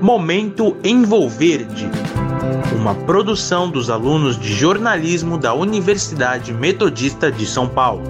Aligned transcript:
Momento 0.00 0.76
Envolverde, 0.84 1.90
uma 2.76 2.94
produção 2.94 3.68
dos 3.68 3.90
alunos 3.90 4.38
de 4.38 4.52
jornalismo 4.54 5.36
da 5.36 5.52
Universidade 5.52 6.52
Metodista 6.52 7.32
de 7.32 7.44
São 7.44 7.68
Paulo. 7.68 8.04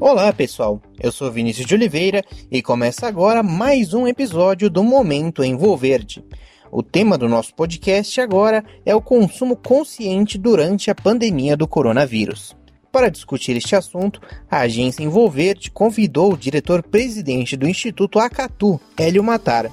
Olá 0.00 0.32
pessoal, 0.32 0.82
eu 1.00 1.12
sou 1.12 1.30
Vinícius 1.30 1.66
de 1.66 1.74
Oliveira 1.74 2.24
e 2.50 2.60
começa 2.60 3.06
agora 3.06 3.44
mais 3.44 3.94
um 3.94 4.08
episódio 4.08 4.68
do 4.68 4.82
Momento 4.82 5.44
Envolverde. 5.44 6.24
O 6.72 6.82
tema 6.82 7.16
do 7.16 7.28
nosso 7.28 7.54
podcast 7.54 8.20
agora 8.20 8.64
é 8.84 8.92
o 8.92 9.00
consumo 9.00 9.54
consciente 9.54 10.36
durante 10.36 10.90
a 10.90 10.96
pandemia 10.96 11.56
do 11.56 11.68
coronavírus. 11.68 12.56
Para 12.96 13.10
discutir 13.10 13.54
este 13.54 13.76
assunto, 13.76 14.22
a 14.50 14.60
agência 14.60 15.02
Envolverde 15.02 15.70
convidou 15.70 16.32
o 16.32 16.36
diretor-presidente 16.36 17.54
do 17.54 17.68
Instituto 17.68 18.18
Acatu, 18.18 18.80
Hélio 18.96 19.22
Matara. 19.22 19.70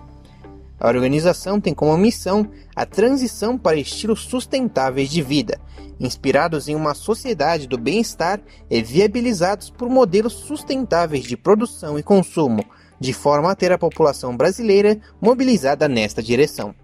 A 0.78 0.90
organização 0.90 1.62
tem 1.62 1.74
como 1.74 1.96
missão 1.96 2.52
a 2.76 2.86
transição 2.86 3.58
para 3.58 3.78
estilos 3.78 4.26
sustentáveis 4.26 5.10
de 5.10 5.22
vida, 5.22 5.58
inspirados 6.02 6.68
em 6.68 6.76
uma 6.76 6.94
sociedade 6.94 7.66
do 7.66 7.78
bem-estar 7.78 8.42
e 8.70 8.84
viabilizados 8.84 9.70
por 9.70 9.88
modelos 9.88 10.34
sustentáveis 10.34 11.24
de 11.24 11.38
produção 11.38 11.98
e 11.98 12.04
consumo, 12.04 12.66
de 13.00 13.14
forma 13.14 13.50
a 13.50 13.56
ter 13.56 13.72
a 13.72 13.78
população 13.78 14.36
brasileira 14.36 15.00
mobilizada 15.22 15.88
nesta 15.88 16.22
direção. 16.22 16.76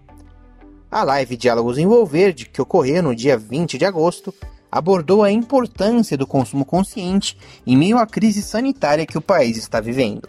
A 0.90 1.04
live 1.04 1.36
Diálogos 1.36 1.76
Envolverde, 1.76 2.46
que 2.46 2.62
ocorreu 2.62 3.02
no 3.02 3.14
dia 3.14 3.36
20 3.36 3.76
de 3.76 3.84
agosto, 3.84 4.32
abordou 4.70 5.22
a 5.22 5.30
importância 5.30 6.16
do 6.16 6.26
consumo 6.26 6.64
consciente 6.64 7.36
em 7.66 7.76
meio 7.76 7.98
à 7.98 8.06
crise 8.06 8.42
sanitária 8.42 9.06
que 9.06 9.18
o 9.18 9.22
país 9.22 9.56
está 9.56 9.80
vivendo. 9.80 10.28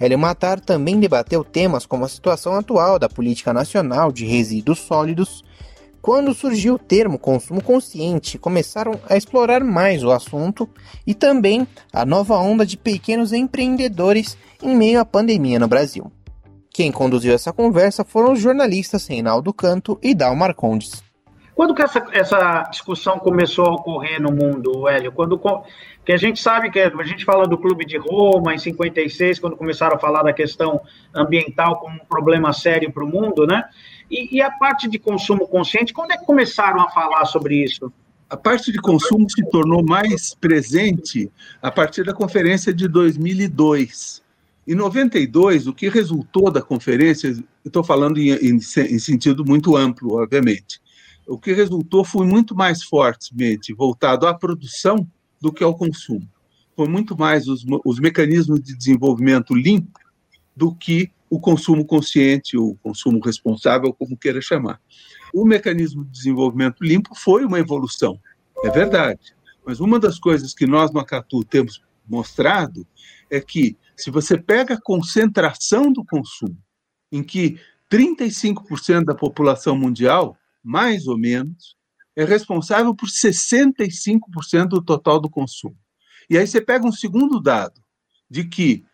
Hélio 0.00 0.18
Matar 0.18 0.60
também 0.60 1.00
debateu 1.00 1.42
temas 1.42 1.84
como 1.84 2.04
a 2.04 2.08
situação 2.08 2.54
atual 2.54 2.98
da 2.98 3.08
política 3.08 3.52
nacional 3.52 4.12
de 4.12 4.24
resíduos 4.24 4.78
sólidos. 4.78 5.44
Quando 6.00 6.32
surgiu 6.32 6.74
o 6.74 6.78
termo 6.78 7.18
consumo 7.18 7.62
consciente, 7.62 8.38
começaram 8.38 8.92
a 9.08 9.16
explorar 9.16 9.64
mais 9.64 10.04
o 10.04 10.12
assunto 10.12 10.68
e 11.04 11.14
também 11.14 11.66
a 11.92 12.06
nova 12.06 12.36
onda 12.36 12.64
de 12.64 12.76
pequenos 12.76 13.32
empreendedores 13.32 14.38
em 14.62 14.76
meio 14.76 15.00
à 15.00 15.04
pandemia 15.04 15.58
no 15.58 15.66
Brasil. 15.66 16.12
Quem 16.70 16.92
conduziu 16.92 17.34
essa 17.34 17.52
conversa 17.52 18.04
foram 18.04 18.34
os 18.34 18.40
jornalistas 18.40 19.08
Reinaldo 19.08 19.52
Canto 19.52 19.98
e 20.00 20.14
Dal 20.14 20.36
Marcondes. 20.36 21.07
Quando 21.58 21.74
que 21.74 21.82
essa, 21.82 22.06
essa 22.12 22.62
discussão 22.70 23.18
começou 23.18 23.66
a 23.66 23.72
ocorrer 23.72 24.22
no 24.22 24.30
mundo, 24.30 24.86
Hélio? 24.86 25.10
Quando 25.10 25.36
que 26.04 26.12
a 26.12 26.16
gente 26.16 26.40
sabe 26.40 26.70
que 26.70 26.78
a 26.78 27.02
gente 27.02 27.24
fala 27.24 27.48
do 27.48 27.58
Clube 27.58 27.84
de 27.84 27.96
Roma 27.98 28.54
em 28.54 28.58
56, 28.58 29.40
quando 29.40 29.56
começaram 29.56 29.96
a 29.96 29.98
falar 29.98 30.22
da 30.22 30.32
questão 30.32 30.80
ambiental 31.12 31.80
como 31.80 31.96
um 31.96 32.06
problema 32.08 32.52
sério 32.52 32.92
para 32.92 33.02
o 33.02 33.08
mundo, 33.08 33.44
né? 33.44 33.64
E, 34.08 34.36
e, 34.36 34.40
a 34.40 34.52
parte 34.52 34.88
de 34.88 35.00
consumo 35.00 35.48
consciente, 35.48 35.92
quando 35.92 36.12
é 36.12 36.16
que 36.16 36.24
começaram 36.24 36.80
a 36.80 36.90
falar 36.90 37.24
sobre 37.24 37.56
isso? 37.56 37.92
A 38.30 38.36
parte 38.36 38.70
de 38.70 38.78
consumo 38.78 39.28
se 39.28 39.44
tornou 39.50 39.82
mais 39.82 40.32
presente 40.36 41.28
a 41.60 41.72
partir 41.72 42.04
da 42.04 42.14
conferência 42.14 42.72
de 42.72 42.86
2002. 42.86 44.22
Em 44.64 44.76
92, 44.76 45.66
o 45.66 45.74
que 45.74 45.88
resultou 45.88 46.52
da 46.52 46.62
conferência, 46.62 47.36
estou 47.64 47.82
falando 47.82 48.18
em, 48.18 48.30
em, 48.30 48.58
em 48.58 48.98
sentido 49.00 49.44
muito 49.44 49.76
amplo, 49.76 50.22
obviamente, 50.22 50.80
o 51.28 51.38
que 51.38 51.52
resultou 51.52 52.04
foi 52.04 52.26
muito 52.26 52.54
mais 52.54 52.82
fortemente 52.82 53.74
voltado 53.74 54.26
à 54.26 54.32
produção 54.32 55.06
do 55.40 55.52
que 55.52 55.62
ao 55.62 55.76
consumo. 55.76 56.26
Foi 56.74 56.88
muito 56.88 57.16
mais 57.16 57.46
os, 57.46 57.64
os 57.84 58.00
mecanismos 58.00 58.60
de 58.60 58.74
desenvolvimento 58.74 59.54
limpo 59.54 60.00
do 60.56 60.74
que 60.74 61.10
o 61.28 61.38
consumo 61.38 61.84
consciente, 61.84 62.56
o 62.56 62.74
consumo 62.82 63.20
responsável, 63.20 63.92
como 63.92 64.16
queira 64.16 64.40
chamar. 64.40 64.80
O 65.34 65.44
mecanismo 65.44 66.02
de 66.02 66.10
desenvolvimento 66.10 66.82
limpo 66.82 67.14
foi 67.14 67.44
uma 67.44 67.58
evolução, 67.58 68.18
é 68.64 68.70
verdade. 68.70 69.34
Mas 69.66 69.80
uma 69.80 70.00
das 70.00 70.18
coisas 70.18 70.54
que 70.54 70.66
nós 70.66 70.90
no 70.90 70.98
Acatu 70.98 71.44
temos 71.44 71.82
mostrado 72.08 72.86
é 73.30 73.38
que 73.38 73.76
se 73.94 74.10
você 74.10 74.38
pega 74.38 74.74
a 74.74 74.80
concentração 74.80 75.92
do 75.92 76.02
consumo, 76.02 76.56
em 77.12 77.22
que 77.22 77.60
35% 77.92 79.04
da 79.04 79.14
população 79.14 79.76
mundial 79.76 80.37
mais 80.62 81.06
ou 81.06 81.18
menos, 81.18 81.76
é 82.16 82.24
responsável 82.24 82.94
por 82.94 83.08
65% 83.08 84.68
do 84.68 84.82
total 84.82 85.20
do 85.20 85.30
consumo. 85.30 85.76
E 86.28 86.36
aí 86.36 86.46
você 86.46 86.60
pega 86.60 86.86
um 86.86 86.92
segundo 86.92 87.40
dado, 87.40 87.80
de 88.28 88.44
que 88.44 88.84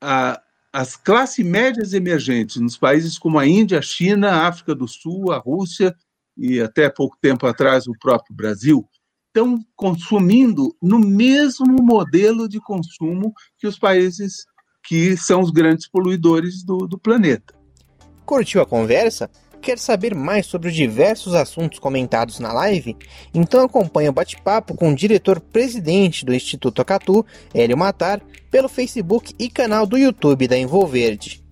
a, 0.00 0.42
as 0.72 0.96
classes 0.96 1.44
médias 1.44 1.92
emergentes 1.92 2.56
nos 2.56 2.76
países 2.76 3.18
como 3.18 3.38
a 3.38 3.46
Índia, 3.46 3.78
a 3.78 3.82
China, 3.82 4.30
a 4.30 4.48
África 4.48 4.74
do 4.74 4.88
Sul, 4.88 5.32
a 5.32 5.38
Rússia 5.38 5.94
e 6.36 6.60
até 6.60 6.90
pouco 6.90 7.16
tempo 7.20 7.46
atrás 7.46 7.86
o 7.86 7.96
próprio 7.98 8.34
Brasil, 8.34 8.86
estão 9.28 9.64
consumindo 9.74 10.76
no 10.82 10.98
mesmo 10.98 11.82
modelo 11.82 12.48
de 12.48 12.60
consumo 12.60 13.32
que 13.58 13.66
os 13.66 13.78
países 13.78 14.44
que 14.84 15.16
são 15.16 15.40
os 15.40 15.50
grandes 15.50 15.88
poluidores 15.88 16.62
do, 16.62 16.86
do 16.86 16.98
planeta. 16.98 17.54
Curtiu 18.26 18.60
a 18.60 18.66
conversa? 18.66 19.30
Quer 19.64 19.78
saber 19.78 20.14
mais 20.14 20.44
sobre 20.44 20.68
os 20.68 20.74
diversos 20.74 21.32
assuntos 21.32 21.78
comentados 21.78 22.38
na 22.38 22.52
live? 22.52 22.94
Então 23.32 23.64
acompanhe 23.64 24.10
o 24.10 24.12
bate-papo 24.12 24.74
com 24.74 24.92
o 24.92 24.94
diretor-presidente 24.94 26.22
do 26.22 26.34
Instituto 26.34 26.82
Acatu, 26.82 27.24
Hélio 27.54 27.74
Matar, 27.74 28.20
pelo 28.50 28.68
Facebook 28.68 29.34
e 29.38 29.48
canal 29.48 29.86
do 29.86 29.96
YouTube 29.96 30.46
da 30.46 30.58
Envolverde. 30.58 31.42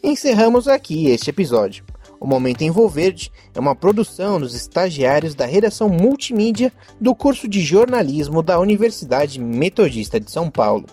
Encerramos 0.00 0.68
aqui 0.68 1.08
este 1.08 1.30
episódio. 1.30 1.84
O 2.20 2.26
Momento 2.26 2.62
Envolverde 2.62 3.32
é 3.52 3.58
uma 3.58 3.74
produção 3.74 4.38
dos 4.38 4.54
estagiários 4.54 5.34
da 5.34 5.44
redação 5.44 5.88
multimídia 5.88 6.72
do 7.00 7.16
curso 7.16 7.48
de 7.48 7.60
jornalismo 7.62 8.44
da 8.44 8.60
Universidade 8.60 9.40
Metodista 9.40 10.20
de 10.20 10.30
São 10.30 10.48
Paulo. 10.48 10.86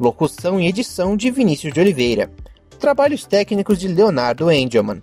Locução 0.00 0.58
e 0.58 0.66
edição 0.66 1.14
de 1.14 1.30
Vinícius 1.30 1.74
de 1.74 1.80
Oliveira. 1.80 2.32
Trabalhos 2.80 3.26
técnicos 3.26 3.78
de 3.78 3.86
Leonardo 3.86 4.50
Engelman. 4.50 5.02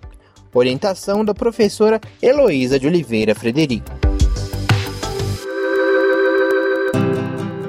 Orientação 0.52 1.24
da 1.24 1.34
professora 1.34 2.00
Heloísa 2.22 2.78
de 2.78 2.86
Oliveira 2.86 3.34
Frederico. 3.34 3.90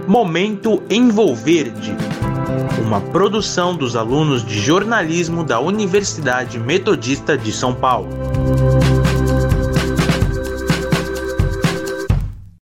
Momento 0.07 0.81
Envolverde. 0.89 1.95
Uma 2.85 3.01
produção 3.01 3.75
dos 3.75 3.95
alunos 3.95 4.45
de 4.45 4.59
jornalismo 4.59 5.43
da 5.43 5.59
Universidade 5.59 6.57
Metodista 6.57 7.37
de 7.37 7.51
São 7.51 7.75
Paulo. 7.75 8.07